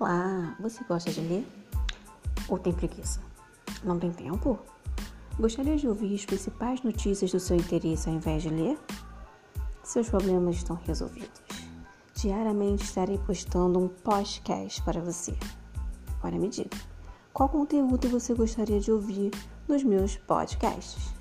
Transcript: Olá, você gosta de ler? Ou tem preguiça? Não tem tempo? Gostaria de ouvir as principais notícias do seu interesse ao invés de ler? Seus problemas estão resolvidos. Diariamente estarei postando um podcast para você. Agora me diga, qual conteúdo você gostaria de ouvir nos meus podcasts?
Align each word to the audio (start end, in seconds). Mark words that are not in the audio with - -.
Olá, 0.00 0.56
você 0.58 0.82
gosta 0.84 1.10
de 1.10 1.20
ler? 1.20 1.46
Ou 2.48 2.58
tem 2.58 2.72
preguiça? 2.72 3.20
Não 3.84 3.98
tem 3.98 4.10
tempo? 4.10 4.58
Gostaria 5.38 5.76
de 5.76 5.86
ouvir 5.86 6.14
as 6.14 6.24
principais 6.24 6.82
notícias 6.82 7.30
do 7.30 7.38
seu 7.38 7.54
interesse 7.54 8.08
ao 8.08 8.14
invés 8.14 8.42
de 8.42 8.48
ler? 8.48 8.78
Seus 9.84 10.08
problemas 10.08 10.56
estão 10.56 10.74
resolvidos. 10.86 11.42
Diariamente 12.14 12.82
estarei 12.82 13.18
postando 13.18 13.78
um 13.78 13.88
podcast 13.88 14.82
para 14.84 15.02
você. 15.02 15.36
Agora 16.18 16.38
me 16.38 16.48
diga, 16.48 16.70
qual 17.34 17.50
conteúdo 17.50 18.08
você 18.08 18.32
gostaria 18.32 18.80
de 18.80 18.90
ouvir 18.90 19.30
nos 19.68 19.84
meus 19.84 20.16
podcasts? 20.16 21.12